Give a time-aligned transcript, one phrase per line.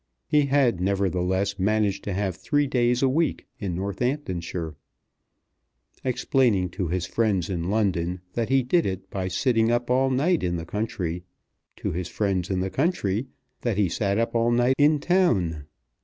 [0.25, 4.75] He had, nevertheless, managed to have three days a week in Northamptonshire,
[6.03, 10.41] explaining to his friends in London that he did it by sitting up all night
[10.41, 11.23] in the country,
[11.75, 13.27] to his friends in the country
[13.61, 15.65] that he sat up all night in town.